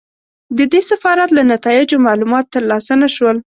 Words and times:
د 0.57 0.59
دې 0.71 0.81
سفارت 0.89 1.29
له 1.37 1.43
نتایجو 1.53 2.03
معلومات 2.07 2.45
ترلاسه 2.55 2.93
نه 3.01 3.09
شول. 3.15 3.37